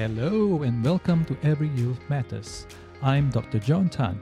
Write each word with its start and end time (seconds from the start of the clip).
Hello 0.00 0.62
and 0.62 0.82
welcome 0.82 1.26
to 1.26 1.36
Every 1.42 1.68
Youth 1.68 2.00
Matters. 2.08 2.66
I'm 3.02 3.28
Dr. 3.28 3.58
John 3.58 3.90
Tan. 3.90 4.18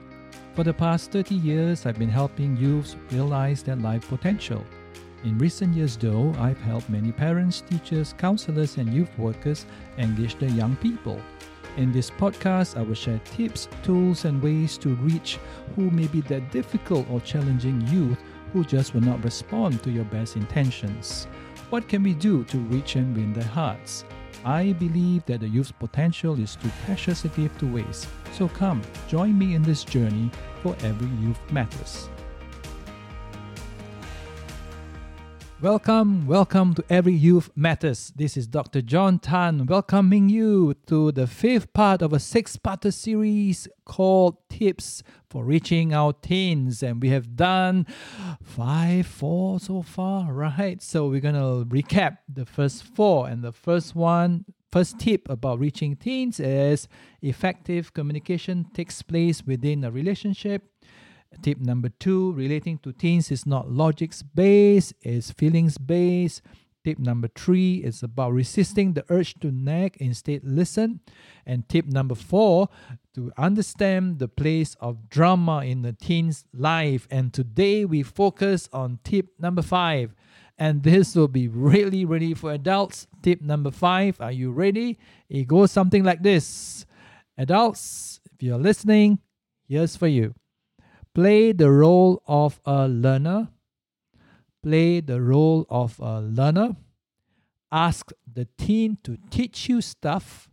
For 0.53 0.65
the 0.65 0.73
past 0.73 1.09
30 1.11 1.35
years, 1.35 1.85
I've 1.85 1.97
been 1.97 2.09
helping 2.09 2.57
youths 2.57 2.97
realize 3.11 3.63
their 3.63 3.77
life 3.77 4.05
potential. 4.09 4.61
In 5.23 5.37
recent 5.37 5.73
years, 5.73 5.95
though, 5.95 6.35
I've 6.37 6.59
helped 6.59 6.89
many 6.89 7.13
parents, 7.13 7.61
teachers, 7.61 8.13
counselors, 8.17 8.75
and 8.75 8.93
youth 8.93 9.17
workers 9.17 9.65
engage 9.97 10.37
their 10.37 10.49
young 10.49 10.75
people. 10.75 11.21
In 11.77 11.93
this 11.93 12.09
podcast, 12.09 12.77
I 12.77 12.81
will 12.81 12.93
share 12.93 13.21
tips, 13.23 13.69
tools, 13.81 14.25
and 14.25 14.43
ways 14.43 14.77
to 14.79 14.95
reach 14.95 15.39
who 15.77 15.89
may 15.91 16.07
be 16.07 16.19
that 16.23 16.51
difficult 16.51 17.09
or 17.09 17.21
challenging 17.21 17.87
youth 17.87 18.21
who 18.51 18.65
just 18.65 18.93
will 18.93 18.99
not 18.99 19.23
respond 19.23 19.81
to 19.83 19.91
your 19.91 20.03
best 20.03 20.35
intentions. 20.35 21.29
What 21.69 21.87
can 21.87 22.03
we 22.03 22.15
do 22.15 22.43
to 22.43 22.57
reach 22.57 22.97
and 22.97 23.15
win 23.15 23.31
their 23.31 23.45
hearts? 23.45 24.03
I 24.45 24.73
believe 24.73 25.25
that 25.25 25.41
the 25.41 25.49
youth's 25.49 25.71
potential 25.71 26.39
is 26.39 26.55
too 26.55 26.71
precious 26.85 27.25
a 27.25 27.27
gift 27.29 27.59
to 27.59 27.67
waste. 27.67 28.07
So 28.33 28.47
come, 28.47 28.81
join 29.07 29.37
me 29.37 29.55
in 29.55 29.63
this 29.63 29.83
journey 29.83 30.31
for 30.61 30.75
every 30.81 31.09
youth 31.25 31.39
matters. 31.51 32.09
Welcome, 35.61 36.25
welcome 36.25 36.73
to 36.75 36.85
Every 36.89 37.11
Youth 37.11 37.49
Matters. 37.53 38.13
This 38.15 38.37
is 38.37 38.47
Dr. 38.47 38.81
John 38.81 39.19
Tan 39.19 39.65
welcoming 39.65 40.29
you 40.29 40.73
to 40.87 41.11
the 41.11 41.27
fifth 41.27 41.73
part 41.73 42.01
of 42.01 42.13
a 42.13 42.19
six 42.19 42.55
part 42.55 42.85
series 42.93 43.67
called 43.83 44.37
Tips 44.47 45.03
for 45.29 45.43
Reaching 45.43 45.93
Our 45.93 46.13
Teens. 46.13 46.81
And 46.81 47.01
we 47.01 47.09
have 47.09 47.35
done 47.35 47.87
five, 48.41 49.05
four 49.05 49.59
so 49.59 49.81
far, 49.81 50.31
right? 50.31 50.81
So 50.81 51.09
we're 51.09 51.19
going 51.19 51.35
to 51.35 51.65
recap 51.65 52.19
the 52.33 52.45
first 52.45 52.85
four. 52.85 53.27
And 53.27 53.43
the 53.43 53.51
first 53.51 53.93
one, 53.93 54.45
first 54.71 54.97
tip 54.97 55.29
about 55.29 55.59
reaching 55.59 55.97
teens 55.97 56.39
is 56.39 56.87
effective 57.21 57.93
communication 57.93 58.65
takes 58.73 59.01
place 59.01 59.43
within 59.45 59.83
a 59.83 59.91
relationship 59.91 60.63
Tip 61.41 61.59
number 61.59 61.89
two 61.89 62.33
relating 62.33 62.79
to 62.79 62.91
teens 62.91 63.31
is 63.31 63.45
not 63.45 63.71
logics 63.71 64.23
based, 64.23 64.93
it's 65.01 65.31
feelings 65.31 65.77
based. 65.77 66.41
Tip 66.83 66.97
number 66.97 67.27
three 67.27 67.75
is 67.75 68.03
about 68.03 68.31
resisting 68.31 68.93
the 68.93 69.03
urge 69.09 69.35
to 69.41 69.51
nag, 69.51 69.97
instead, 69.99 70.41
listen. 70.43 71.01
And 71.45 71.67
tip 71.67 71.85
number 71.85 72.15
four, 72.15 72.69
to 73.15 73.31
understand 73.37 74.19
the 74.19 74.29
place 74.29 74.75
of 74.79 75.09
drama 75.09 75.65
in 75.65 75.81
the 75.81 75.91
teen's 75.91 76.45
life. 76.53 77.05
And 77.11 77.33
today 77.33 77.83
we 77.83 78.01
focus 78.01 78.69
on 78.71 78.99
tip 79.03 79.27
number 79.37 79.61
five. 79.61 80.15
And 80.57 80.83
this 80.83 81.15
will 81.15 81.27
be 81.27 81.47
really, 81.49 82.05
really 82.05 82.33
for 82.33 82.53
adults. 82.53 83.07
Tip 83.21 83.41
number 83.41 83.71
five, 83.71 84.19
are 84.21 84.31
you 84.31 84.51
ready? 84.51 84.97
It 85.29 85.47
goes 85.47 85.71
something 85.71 86.03
like 86.03 86.23
this 86.23 86.85
Adults, 87.37 88.19
if 88.33 88.43
you're 88.43 88.57
listening, 88.57 89.19
here's 89.67 89.95
for 89.95 90.07
you. 90.07 90.33
Play 91.19 91.51
the 91.51 91.69
role 91.69 92.23
of 92.27 92.61
a 92.65 92.87
learner. 92.87 93.49
Play 94.63 95.01
the 95.01 95.19
role 95.19 95.65
of 95.69 95.99
a 95.99 96.21
learner. 96.21 96.77
Ask 97.69 98.13
the 98.25 98.47
teen 98.57 98.97
to 99.03 99.17
teach 99.29 99.67
you 99.67 99.81
stuff, 99.81 100.47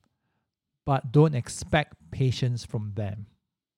but 0.84 1.12
don't 1.12 1.36
expect 1.36 1.94
patience 2.10 2.64
from 2.64 2.94
them. 2.96 3.26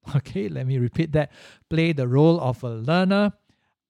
Okay, 0.17 0.48
let 0.48 0.67
me 0.67 0.78
repeat 0.78 1.12
that. 1.12 1.30
Play 1.69 1.92
the 1.92 2.08
role 2.08 2.41
of 2.41 2.64
a 2.64 2.70
learner. 2.70 3.34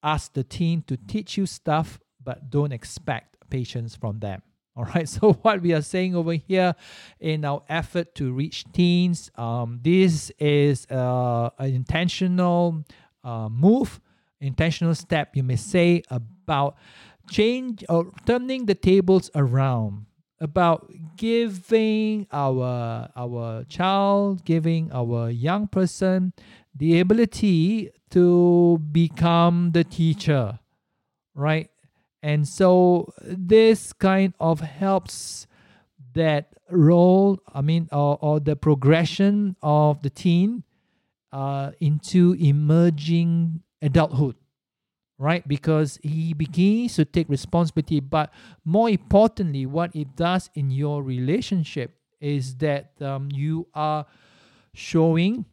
Ask 0.02 0.32
the 0.32 0.42
teen 0.42 0.82
to 0.88 0.96
teach 0.96 1.38
you 1.38 1.46
stuff, 1.46 2.00
but 2.20 2.50
don't 2.50 2.72
expect 2.72 3.36
patience 3.48 3.94
from 3.94 4.18
them. 4.18 4.42
All 4.78 4.84
right, 4.84 5.08
so 5.16 5.32
what 5.42 5.60
we 5.60 5.74
are 5.74 5.82
saying 5.82 6.14
over 6.14 6.34
here 6.34 6.74
in 7.18 7.44
our 7.44 7.62
effort 7.68 8.14
to 8.14 8.32
reach 8.32 8.64
teens, 8.72 9.30
um, 9.34 9.80
this 9.82 10.30
is 10.38 10.86
uh, 10.88 11.50
an 11.58 11.74
intentional 11.74 12.84
uh, 13.24 13.48
move, 13.48 14.00
intentional 14.40 14.94
step, 14.94 15.34
you 15.34 15.42
may 15.42 15.56
say, 15.56 16.02
about 16.10 16.76
change 17.28 17.84
or 17.88 18.12
turning 18.24 18.66
the 18.66 18.74
tables 18.76 19.30
around, 19.34 20.06
about 20.40 20.88
giving 21.16 22.28
our 22.32 23.10
our 23.16 23.64
child, 23.64 24.44
giving 24.44 24.92
our 24.92 25.28
young 25.28 25.66
person 25.66 26.32
the 26.72 27.00
ability 27.00 27.90
to 28.10 28.78
become 28.92 29.72
the 29.72 29.82
teacher, 29.82 30.60
right? 31.34 31.68
And 32.22 32.48
so 32.48 33.12
this 33.22 33.92
kind 33.92 34.34
of 34.40 34.60
helps 34.60 35.46
that 36.14 36.54
role, 36.70 37.38
I 37.52 37.60
mean, 37.60 37.88
or, 37.92 38.18
or 38.20 38.40
the 38.40 38.56
progression 38.56 39.56
of 39.62 40.02
the 40.02 40.10
teen 40.10 40.64
uh, 41.32 41.72
into 41.80 42.34
emerging 42.40 43.62
adulthood, 43.80 44.34
right? 45.18 45.46
Because 45.46 45.98
he 46.02 46.34
begins 46.34 46.96
to 46.96 47.04
take 47.04 47.28
responsibility. 47.28 48.00
But 48.00 48.32
more 48.64 48.90
importantly, 48.90 49.66
what 49.66 49.94
it 49.94 50.16
does 50.16 50.50
in 50.54 50.70
your 50.70 51.02
relationship 51.02 51.94
is 52.20 52.56
that 52.56 53.00
um, 53.00 53.28
you 53.32 53.68
are 53.74 54.06
showing, 54.74 55.44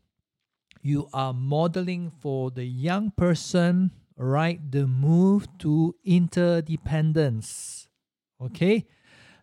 you 0.81 1.07
are 1.13 1.33
modeling 1.33 2.11
for 2.19 2.49
the 2.49 2.65
young 2.65 3.11
person 3.11 3.91
right? 4.17 4.59
The 4.71 4.87
move 4.87 5.47
to 5.59 5.95
interdependence. 6.03 7.87
Okay? 8.41 8.85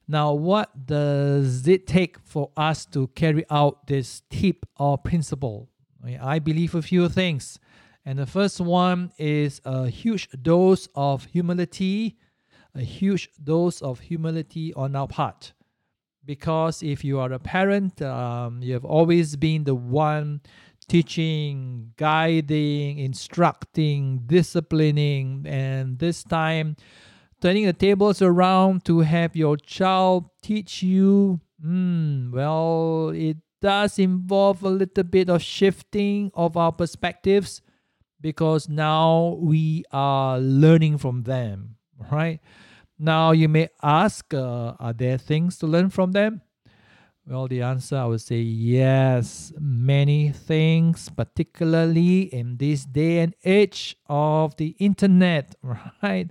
Now 0.09 0.33
what 0.33 0.87
does 0.87 1.67
it 1.69 1.87
take 1.87 2.19
for 2.25 2.51
us 2.57 2.85
to 2.87 3.07
carry 3.09 3.45
out 3.51 3.87
this 3.87 4.23
tip 4.31 4.67
or 4.79 4.99
principle? 4.99 5.69
I 6.21 6.39
believe 6.39 6.75
a 6.75 6.83
few 6.83 7.09
things. 7.09 7.59
And 8.05 8.19
the 8.19 8.27
first 8.27 8.61
one 8.61 9.13
is 9.17 9.61
a 9.65 9.89
huge 9.89 10.29
dose 10.43 10.89
of 10.95 11.27
humility 11.27 12.19
a 12.75 12.83
huge 12.83 13.29
dose 13.43 13.83
of 13.83 14.01
humility 14.01 14.73
on 14.75 14.97
our 14.97 15.09
part. 15.09 15.53
Because 16.25 16.83
if 16.83 17.05
you 17.05 17.19
are 17.19 17.33
a 17.33 17.39
parent 17.39 18.01
um, 18.01 18.63
you 18.63 18.73
have 18.75 18.85
always 18.85 19.37
been 19.37 19.65
the 19.65 19.75
one 19.75 20.41
teaching, 20.93 21.91
guiding, 21.97 22.99
instructing, 22.99 24.21
disciplining, 24.27 25.43
and 25.49 25.99
this 25.99 26.23
time 26.23 26.77
turning 27.41 27.65
the 27.65 27.73
tables 27.73 28.21
around 28.21 28.85
to 28.85 29.01
have 29.01 29.35
your 29.35 29.57
child 29.57 30.29
teach 30.43 30.83
you. 30.83 31.41
Mm, 31.65 32.31
well, 32.31 33.09
it 33.09 33.39
does 33.63 33.99
involve 33.99 34.63
a 34.63 34.69
little 34.69 35.05
bit 35.05 35.31
of 35.31 35.41
shifting 35.41 36.31
of 36.35 36.59
our 36.59 36.73
perspectives 36.73 37.63
because 38.21 38.69
now 38.69 39.39
we 39.41 39.85
are 39.93 40.39
learning 40.39 40.99
from 40.99 41.23
them, 41.23 41.77
right? 42.11 42.39
Now 42.99 43.31
you 43.33 43.49
may 43.49 43.71
ask, 43.83 44.35
uh, 44.35 44.75
are 44.79 44.93
there 44.93 45.17
things 45.17 45.57
to 45.61 45.67
learn 45.67 45.89
from 45.89 46.13
them? 46.13 46.43
Well, 47.27 47.47
the 47.47 47.63
answer 47.63 47.97
I 47.97 48.07
would 48.07 48.21
say 48.21 48.41
yes. 48.41 49.53
Many 49.59 50.31
things, 50.31 51.09
particularly 51.09 52.23
in 52.23 52.57
this 52.57 52.85
day 52.85 53.21
and 53.21 53.35
age 53.45 53.97
of 54.09 54.57
the 54.57 54.75
internet, 54.79 55.55
right? 56.03 56.29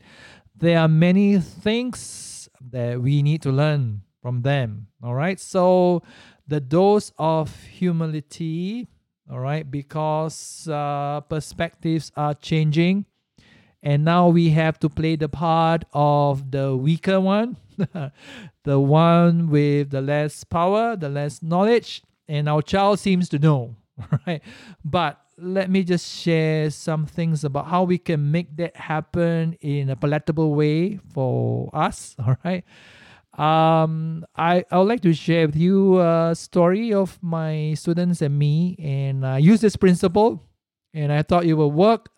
There 0.55 0.77
are 0.77 0.89
many 0.89 1.39
things 1.39 2.49
that 2.71 3.01
we 3.01 3.23
need 3.23 3.41
to 3.43 3.51
learn 3.51 4.01
from 4.21 4.41
them. 4.41 4.87
All 5.01 5.15
right. 5.15 5.39
So 5.39 6.03
the 6.45 6.59
dose 6.59 7.11
of 7.17 7.55
humility, 7.63 8.87
all 9.31 9.39
right, 9.39 9.69
because 9.69 10.67
uh, 10.69 11.21
perspectives 11.21 12.11
are 12.17 12.33
changing. 12.33 13.05
And 13.83 14.05
now 14.05 14.29
we 14.29 14.49
have 14.51 14.79
to 14.79 14.89
play 14.89 15.15
the 15.15 15.29
part 15.29 15.85
of 15.93 16.51
the 16.51 16.75
weaker 16.75 17.19
one, 17.19 17.57
the 18.63 18.79
one 18.79 19.49
with 19.49 19.89
the 19.89 20.01
less 20.01 20.43
power, 20.43 20.95
the 20.95 21.09
less 21.09 21.41
knowledge, 21.41 22.03
and 22.27 22.47
our 22.47 22.61
child 22.61 22.99
seems 22.99 23.27
to 23.29 23.39
know, 23.39 23.75
right? 24.27 24.41
But 24.85 25.19
let 25.37 25.71
me 25.71 25.83
just 25.83 26.07
share 26.15 26.69
some 26.69 27.07
things 27.07 27.43
about 27.43 27.67
how 27.67 27.83
we 27.83 27.97
can 27.97 28.31
make 28.31 28.55
that 28.57 28.75
happen 28.75 29.57
in 29.61 29.89
a 29.89 29.95
palatable 29.95 30.53
way 30.53 30.97
for 31.13 31.69
us, 31.73 32.15
all 32.25 32.37
right? 32.45 32.63
Um, 33.33 34.25
I, 34.35 34.63
I 34.69 34.77
would 34.77 34.89
like 34.89 35.01
to 35.01 35.13
share 35.13 35.47
with 35.47 35.55
you 35.55 35.99
a 35.99 36.35
story 36.35 36.93
of 36.93 37.17
my 37.23 37.73
students 37.73 38.21
and 38.21 38.37
me, 38.37 38.75
and 38.77 39.25
I 39.25 39.39
use 39.39 39.61
this 39.61 39.75
principle, 39.75 40.43
and 40.93 41.11
I 41.11 41.23
thought 41.23 41.45
it 41.45 41.53
will 41.53 41.71
work. 41.71 42.09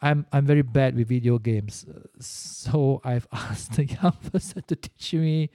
I'm 0.00 0.26
I'm 0.32 0.46
very 0.46 0.62
bad 0.62 0.94
with 0.94 1.08
video 1.08 1.38
games, 1.38 1.86
so 2.20 3.00
I've 3.04 3.26
asked 3.32 3.76
the 3.76 3.84
young 3.86 4.16
person 4.32 4.62
to 4.68 4.76
teach 4.76 5.14
me. 5.14 5.50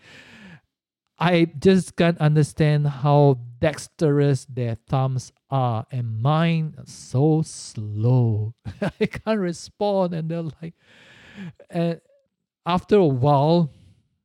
I 1.20 1.46
just 1.46 1.96
can't 1.96 2.18
understand 2.18 2.88
how 2.88 3.40
dexterous 3.60 4.46
their 4.46 4.76
thumbs 4.76 5.32
are, 5.50 5.86
and 5.92 6.22
mine 6.22 6.76
are 6.78 6.88
so 6.88 7.44
slow. 7.44 8.56
I 9.00 9.06
can't 9.06 9.40
respond, 9.40 10.14
and 10.14 10.30
they're 10.30 10.42
like, 10.42 10.74
and 11.70 12.02
after 12.66 12.98
a 12.98 13.06
while, 13.06 13.72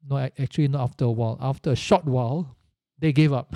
no, 0.09 0.17
actually 0.17 0.69
not 0.69 0.83
after 0.83 1.05
a 1.05 1.11
while, 1.11 1.39
after 1.41 1.71
a 1.73 1.77
short 1.77 2.05
while, 2.05 2.57
they 2.99 3.13
gave 3.13 3.33
up. 3.33 3.55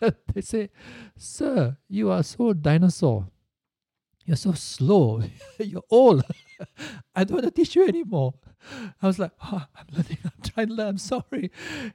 they 0.34 0.40
say, 0.40 0.70
Sir, 1.16 1.76
you 1.88 2.10
are 2.10 2.22
so 2.22 2.52
dinosaur. 2.52 3.28
You're 4.24 4.36
so 4.36 4.52
slow. 4.52 5.22
You're 5.58 5.82
old. 5.90 6.22
I 7.14 7.24
don't 7.24 7.42
want 7.42 7.44
to 7.44 7.50
teach 7.50 7.76
you 7.76 7.86
anymore. 7.86 8.34
I 9.02 9.06
was 9.06 9.18
like, 9.18 9.32
oh, 9.42 9.64
I'm 9.76 9.86
learning. 9.92 10.18
I'm 10.24 10.42
trying 10.42 10.68
to 10.68 10.74
learn. 10.74 10.88
I'm 10.88 10.98
sorry. 10.98 11.50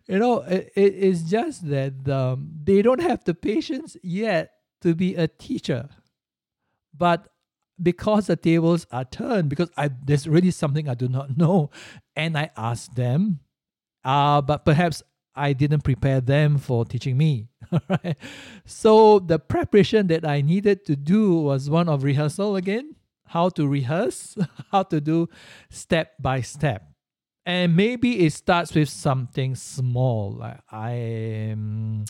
You 0.08 0.20
know, 0.20 0.42
it, 0.42 0.72
it, 0.76 0.94
it's 0.96 1.24
just 1.24 1.68
that 1.70 2.08
um, 2.08 2.52
they 2.64 2.82
don't 2.82 3.02
have 3.02 3.24
the 3.24 3.34
patience 3.34 3.98
yet 4.04 4.52
to 4.82 4.94
be 4.94 5.16
a 5.16 5.28
teacher. 5.28 5.90
But 6.96 7.28
because 7.82 8.28
the 8.28 8.36
tables 8.36 8.86
are 8.92 9.06
turned, 9.06 9.50
because 9.50 9.70
I 9.78 9.90
there's 10.04 10.28
really 10.28 10.52
something 10.52 10.88
I 10.88 10.94
do 10.94 11.08
not 11.08 11.38
know, 11.38 11.72
and 12.16 12.38
I 12.38 12.52
ask 12.56 12.94
them, 12.94 13.40
uh, 14.04 14.42
but 14.42 14.66
perhaps 14.66 15.02
I 15.40 15.54
didn't 15.54 15.84
prepare 15.84 16.22
them 16.22 16.58
for 16.58 16.86
teaching 16.86 17.18
me. 17.18 17.48
right? 17.90 18.18
So 18.66 19.20
the 19.20 19.40
preparation 19.40 20.08
that 20.08 20.26
I 20.26 20.42
needed 20.42 20.86
to 20.86 20.96
do 20.96 21.36
was 21.42 21.70
one 21.70 21.88
of 21.88 22.04
rehearsal 22.04 22.56
again, 22.56 22.96
how 23.28 23.50
to 23.50 23.68
rehearse, 23.68 24.38
how 24.72 24.84
to 24.84 25.00
do 25.00 25.30
step 25.70 26.14
by 26.20 26.42
step. 26.42 26.84
And 27.46 27.76
maybe 27.76 28.26
it 28.26 28.34
starts 28.34 28.76
with 28.76 28.90
something 28.90 29.56
small. 29.56 30.34
Like 30.34 30.60
I 30.72 31.52
um, 31.54 32.06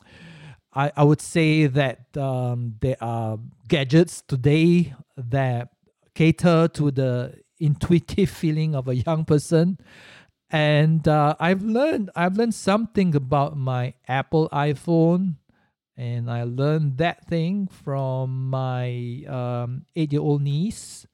I, 0.74 0.92
I 0.96 1.04
would 1.04 1.22
say 1.22 1.68
that 1.68 2.16
um, 2.18 2.76
there 2.81 2.98
are 3.02 3.38
gadgets 3.68 4.22
today 4.28 4.94
that 5.18 5.70
cater 6.16 6.68
to 6.68 6.92
the 6.92 7.36
intuitive 7.60 8.30
feeling 8.42 8.76
of 8.76 8.88
a 8.88 8.96
young 8.96 9.26
person 9.26 9.78
and 10.51 11.07
uh, 11.07 11.36
I've 11.40 11.62
learned 11.62 12.10
I've 12.16 12.38
learned 12.38 12.56
something 12.56 13.16
about 13.16 13.57
my 13.57 13.94
Apple 14.07 14.50
iPhone, 14.50 15.36
and 15.96 16.30
I 16.30 16.44
learned 16.44 16.98
that 16.98 17.25
thing 17.28 17.68
from 17.68 18.50
my 18.50 19.24
um, 19.28 19.86
eight-year-old 19.96 20.42
niece, 20.42 21.06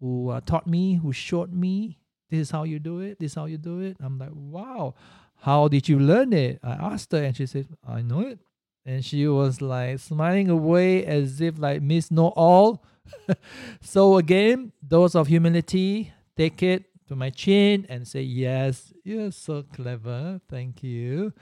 who 0.00 0.30
uh, 0.30 0.40
taught 0.40 0.66
me, 0.66 0.94
who 0.94 1.12
showed 1.12 1.52
me 1.52 1.98
this 2.30 2.40
is 2.40 2.50
how 2.50 2.64
you 2.64 2.78
do 2.78 3.00
it. 3.00 3.18
This 3.18 3.32
is 3.32 3.34
how 3.36 3.46
you 3.46 3.58
do 3.58 3.80
it. 3.80 3.96
I'm 4.00 4.18
like, 4.18 4.32
wow, 4.32 4.94
how 5.42 5.68
did 5.68 5.88
you 5.88 5.98
learn 5.98 6.32
it? 6.32 6.58
I 6.62 6.72
asked 6.72 7.12
her, 7.12 7.22
and 7.22 7.36
she 7.36 7.46
said, 7.46 7.68
I 7.86 8.02
know 8.02 8.20
it. 8.20 8.40
And 8.84 9.04
she 9.04 9.26
was 9.26 9.60
like 9.62 9.98
smiling 9.98 10.50
away 10.50 11.04
as 11.04 11.40
if 11.40 11.58
like 11.58 11.82
Miss 11.82 12.10
Know 12.10 12.28
All. 12.36 12.84
so 13.80 14.16
again, 14.16 14.72
dose 14.86 15.14
of 15.14 15.28
humility, 15.28 16.12
take 16.36 16.62
it, 16.62 16.84
to 17.08 17.16
my 17.16 17.30
chin 17.30 17.86
and 17.88 18.06
say, 18.06 18.22
Yes, 18.22 18.92
you're 19.04 19.32
so 19.32 19.62
clever. 19.62 20.40
Thank 20.48 20.82
you. 20.82 21.32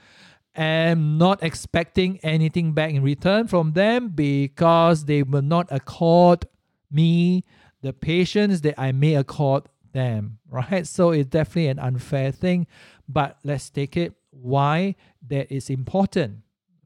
And 0.53 1.19
not 1.19 1.43
expecting 1.43 2.19
anything 2.23 2.73
back 2.73 2.91
in 2.91 3.03
return 3.03 3.47
from 3.47 3.73
them 3.73 4.09
because 4.09 5.05
they 5.05 5.21
will 5.23 5.41
not 5.41 5.67
accord 5.69 6.45
me 6.89 7.43
the 7.81 7.91
patience 7.91 8.61
that 8.61 8.79
I 8.79 8.93
may 8.93 9.15
accord 9.15 9.63
them. 9.91 10.39
Right? 10.49 10.87
So 10.87 11.11
it's 11.11 11.29
definitely 11.29 11.67
an 11.67 11.79
unfair 11.79 12.31
thing. 12.31 12.67
But 13.09 13.37
let's 13.43 13.69
take 13.69 13.97
it. 13.97 14.13
Why 14.29 14.95
that 15.27 15.51
is 15.51 15.69
important? 15.69 16.39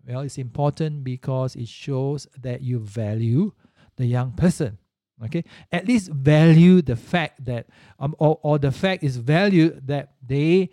Well, 0.07 0.21
it's 0.21 0.39
important 0.39 1.03
because 1.03 1.55
it 1.55 1.67
shows 1.67 2.27
that 2.41 2.61
you 2.61 2.79
value 2.79 3.51
the 3.97 4.07
young 4.07 4.31
person 4.31 4.79
okay? 5.25 5.43
At 5.71 5.87
least 5.87 6.11
value 6.11 6.81
the 6.81 6.95
fact 6.95 7.45
that 7.45 7.67
um, 7.99 8.15
or, 8.19 8.39
or 8.41 8.59
the 8.59 8.71
fact 8.71 9.03
is 9.03 9.17
value 9.17 9.79
that 9.85 10.13
they 10.25 10.69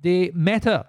they 0.00 0.30
matter 0.34 0.86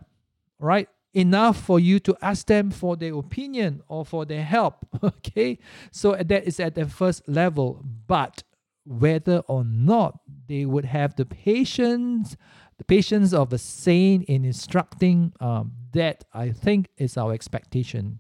right? 0.59 0.89
Enough 1.13 1.57
for 1.57 1.79
you 1.79 1.99
to 1.99 2.17
ask 2.21 2.47
them 2.47 2.71
for 2.71 2.97
their 2.97 3.15
opinion 3.15 3.81
or 3.87 4.05
for 4.05 4.25
their 4.25 4.43
help 4.43 4.85
okay? 5.03 5.59
So 5.91 6.15
that 6.15 6.45
is 6.45 6.59
at 6.59 6.75
the 6.75 6.87
first 6.87 7.27
level. 7.27 7.83
But 8.07 8.43
whether 8.85 9.39
or 9.47 9.63
not 9.63 10.19
they 10.47 10.65
would 10.65 10.85
have 10.85 11.15
the 11.15 11.25
patience 11.25 12.35
the 12.77 12.83
patience 12.83 13.31
of 13.33 13.53
a 13.53 13.57
saint 13.57 14.25
in 14.25 14.43
instructing 14.43 15.31
um, 15.39 15.71
that 15.93 16.25
i 16.33 16.51
think 16.51 16.89
is 16.97 17.17
our 17.17 17.31
expectation. 17.33 18.19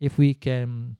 If 0.00 0.18
we 0.18 0.34
can 0.34 0.96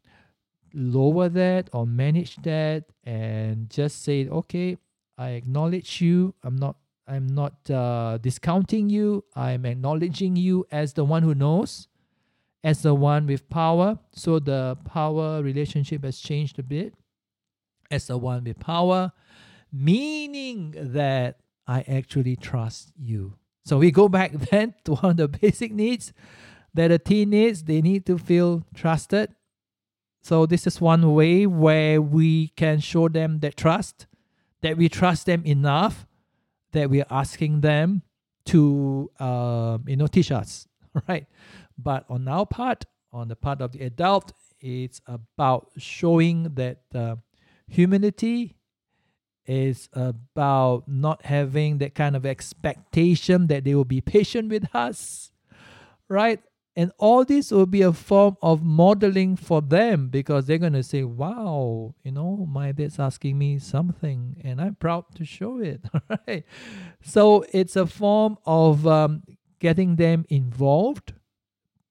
lower 0.75 1.29
that 1.29 1.69
or 1.73 1.87
manage 1.87 2.37
that 2.37 2.85
and 3.05 3.69
just 3.71 4.03
say 4.03 4.29
okay 4.29 4.77
i 5.19 5.31
acknowledge 5.31 6.01
you. 6.01 6.35
I'm 6.43 6.57
not 6.57 6.77
i'm 7.07 7.27
not 7.27 7.71
uh, 7.71 8.19
discounting 8.19 8.89
you. 8.89 9.25
I'm 9.35 9.67
acknowledging 9.67 10.37
you 10.37 10.67
as 10.71 10.95
the 10.95 11.05
one 11.05 11.23
who 11.23 11.35
knows 11.35 11.89
as 12.63 12.83
the 12.83 12.95
one 12.95 13.27
with 13.27 13.49
power. 13.49 13.99
So 14.13 14.39
the 14.39 14.77
power 14.85 15.43
relationship 15.43 16.05
has 16.05 16.19
changed 16.19 16.59
a 16.59 16.63
bit. 16.63 16.95
As 17.91 18.07
the 18.07 18.19
one 18.19 18.45
with 18.45 18.61
power 18.61 19.13
meaning 19.73 20.75
that 20.77 21.39
i 21.67 21.83
actually 21.83 22.37
trust 22.37 22.93
you. 22.97 23.35
So 23.65 23.79
we 23.79 23.91
go 23.91 24.09
back 24.09 24.33
then 24.51 24.75
to 24.85 24.95
one 24.95 25.13
of 25.13 25.17
the 25.17 25.29
basic 25.29 25.73
needs 25.73 26.13
that 26.75 26.91
a 26.91 26.99
teen 26.99 27.31
needs. 27.31 27.65
They 27.65 27.81
need 27.81 28.07
to 28.07 28.19
feel 28.19 28.65
trusted 28.75 29.35
so 30.23 30.47
this 30.47 30.67
is 30.67 30.81
one 30.81 31.15
way 31.15 31.47
where 31.47 32.01
we 32.01 32.49
can 32.49 32.81
show 32.81 33.09
them 33.09 33.41
that 33.41 33.57
trust, 33.57 34.07
that 34.63 34.77
we 34.77 34.89
trust 34.89 35.27
them 35.27 35.43
enough, 35.45 36.07
that 36.73 36.91
we 36.91 37.01
are 37.01 37.07
asking 37.11 37.63
them 37.63 38.03
to 38.47 39.11
uh, 39.19 39.79
you 39.87 39.97
know 39.97 40.07
teach 40.07 40.31
us, 40.31 40.69
right? 41.09 41.27
But 41.79 42.05
on 42.09 42.29
our 42.29 42.47
part, 42.47 42.85
on 43.13 43.29
the 43.29 43.37
part 43.37 43.61
of 43.61 43.73
the 43.73 43.83
adult, 43.83 44.33
it's 44.61 45.01
about 45.07 45.71
showing 45.79 46.55
that 46.55 46.83
uh, 46.95 47.17
humility 47.67 48.57
is 49.47 49.89
about 49.95 50.87
not 50.87 51.25
having 51.25 51.79
that 51.79 51.95
kind 51.95 52.15
of 52.15 52.27
expectation 52.27 53.47
that 53.49 53.65
they 53.65 53.75
will 53.75 53.85
be 53.85 54.01
patient 54.01 54.51
with 54.51 54.73
us, 54.75 55.33
right? 56.09 56.41
And 56.77 56.93
all 56.99 57.25
this 57.25 57.51
will 57.51 57.67
be 57.67 57.83
a 57.83 57.93
form 57.93 58.37
of 58.43 58.63
modeling 58.63 59.37
for 59.37 59.61
them 59.61 60.09
because 60.09 60.47
they're 60.47 60.59
going 60.59 60.75
to 60.75 60.85
say, 60.85 61.03
wow, 61.03 61.95
you 62.05 62.13
know, 62.13 62.47
my 62.49 62.71
dad's 62.71 62.99
asking 62.99 63.39
me 63.39 63.59
something 63.59 64.37
and 64.45 64.61
I'm 64.61 64.77
proud 64.77 65.05
to 65.17 65.25
show 65.25 65.59
it. 65.59 65.85
right? 66.27 66.45
So 67.03 67.45
it's 67.53 67.75
a 67.75 67.87
form 67.87 68.39
of 68.47 68.87
um, 68.87 69.25
getting 69.59 69.97
them 69.97 70.25
involved, 70.29 71.13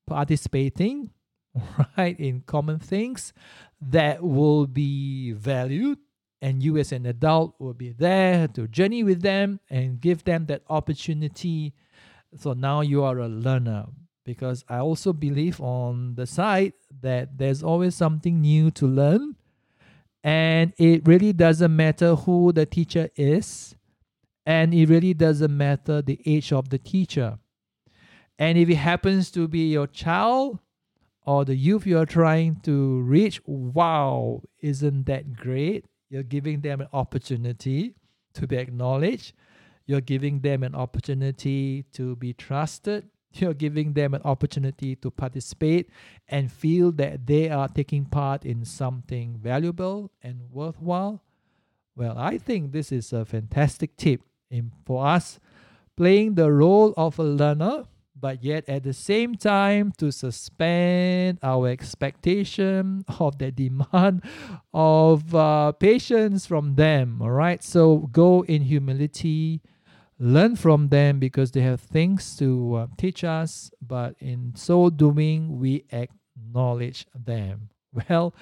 participating, 0.08 1.10
right, 1.98 2.18
in 2.18 2.42
common 2.42 2.80
things 2.80 3.34
that 3.82 4.24
will 4.24 4.66
be 4.66 5.34
valued. 5.34 6.00
And 6.42 6.64
you, 6.64 6.78
as 6.78 6.94
an 6.94 7.06
adult, 7.06 7.56
will 7.60 7.74
be 7.74 7.92
there 7.92 8.48
to 8.48 8.66
journey 8.70 9.04
with 9.04 9.22
them 9.22 9.60
and 9.70 10.00
give 10.00 10.24
them 10.24 10.46
that 10.46 10.62
opportunity. 10.70 11.74
So 12.38 12.54
now 12.54 12.80
you 12.80 13.04
are 13.04 13.20
a 13.20 13.28
learner 13.28 13.88
because 14.30 14.64
I 14.70 14.78
also 14.78 15.12
believe 15.12 15.60
on 15.60 16.14
the 16.14 16.28
side 16.28 16.74
that 17.02 17.36
there's 17.36 17.64
always 17.64 17.96
something 17.96 18.42
new 18.42 18.70
to 18.70 18.86
learn. 18.86 19.36
And 20.24 20.72
it 20.78 21.08
really 21.08 21.34
doesn't 21.34 21.76
matter 21.76 22.14
who 22.14 22.52
the 22.52 22.68
teacher 22.68 23.10
is, 23.16 23.74
and 24.46 24.72
it 24.72 24.88
really 24.88 25.16
doesn't 25.16 25.58
matter 25.58 26.04
the 26.04 26.22
age 26.28 26.54
of 26.54 26.70
the 26.70 26.78
teacher. 26.78 27.40
And 28.38 28.56
if 28.60 28.70
it 28.70 28.76
happens 28.76 29.32
to 29.32 29.48
be 29.48 29.72
your 29.72 29.88
child 29.88 30.60
or 31.26 31.44
the 31.44 31.56
youth 31.56 31.88
you're 31.88 32.06
trying 32.06 32.58
to 32.66 33.02
reach, 33.02 33.42
wow, 33.48 34.44
isn't 34.62 35.08
that 35.08 35.36
great? 35.36 35.86
You're 36.12 36.22
giving 36.36 36.62
them 36.62 36.82
an 36.82 36.88
opportunity 36.94 37.96
to 38.36 38.46
be 38.46 38.58
acknowledged. 38.58 39.34
You're 39.88 40.02
giving 40.02 40.42
them 40.42 40.62
an 40.62 40.76
opportunity 40.76 41.86
to 41.94 42.16
be 42.16 42.34
trusted 42.34 43.10
you're 43.34 43.54
giving 43.54 43.94
them 43.94 44.14
an 44.14 44.22
opportunity 44.24 44.96
to 44.96 45.12
participate 45.12 45.90
and 46.28 46.52
feel 46.52 46.92
that 46.94 47.26
they 47.28 47.50
are 47.50 47.68
taking 47.68 48.06
part 48.06 48.46
in 48.46 48.66
something 48.66 49.38
valuable 49.42 50.12
and 50.24 50.42
worthwhile. 50.52 51.24
Well, 51.96 52.18
I 52.18 52.38
think 52.38 52.72
this 52.72 52.92
is 52.92 53.14
a 53.14 53.26
fantastic 53.26 53.98
tip 53.98 54.22
in, 54.50 54.72
for 54.86 55.06
us 55.06 55.40
playing 55.96 56.36
the 56.36 56.52
role 56.52 56.94
of 56.96 57.20
a 57.20 57.24
learner, 57.24 57.84
but 58.16 58.44
yet 58.44 58.68
at 58.70 58.84
the 58.84 58.94
same 58.94 59.36
time 59.36 59.92
to 59.98 60.12
suspend 60.12 61.40
our 61.44 61.68
expectation 61.68 63.04
of 63.20 63.38
the 63.38 63.52
demand 63.52 64.24
of 64.74 65.36
uh, 65.36 65.72
patience 65.74 66.46
from 66.46 66.76
them. 66.76 67.22
All 67.22 67.32
right, 67.32 67.64
so 67.64 68.10
go 68.12 68.44
in 68.46 68.62
humility 68.64 69.62
learn 70.20 70.56
from 70.56 70.90
them 70.90 71.18
because 71.20 71.52
they 71.52 71.62
have 71.62 71.80
things 71.80 72.36
to 72.38 72.76
uh, 72.76 72.88
teach 72.98 73.24
us, 73.24 73.72
but 73.82 74.16
in 74.20 74.54
so 74.56 74.90
doing, 74.90 75.60
we 75.60 75.86
acknowledge 75.92 77.06
them. 77.16 77.70
Well, 78.10 78.36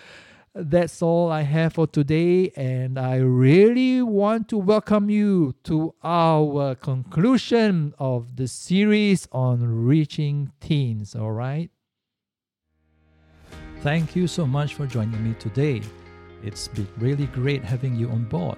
that's 0.54 1.02
all 1.02 1.32
I 1.32 1.44
have 1.44 1.74
for 1.74 1.88
today, 1.88 2.52
and 2.58 3.00
I 3.00 3.18
really 3.18 4.02
want 4.02 4.50
to 4.50 4.58
welcome 4.58 5.10
you 5.10 5.54
to 5.66 5.94
our 6.04 6.76
conclusion 6.76 7.94
of 8.00 8.36
the 8.36 8.48
series 8.48 9.28
on 9.32 9.86
reaching 9.86 10.52
teens. 10.60 11.16
All 11.16 11.32
right. 11.32 11.70
Thank 13.82 14.16
you 14.16 14.28
so 14.28 14.48
much 14.48 14.74
for 14.74 14.88
joining 14.88 15.24
me 15.24 15.36
today. 15.36 15.82
It's 16.44 16.68
been 16.68 16.88
really 16.98 17.28
great 17.28 17.64
having 17.64 17.96
you 17.96 18.10
on 18.10 18.26
board. 18.26 18.58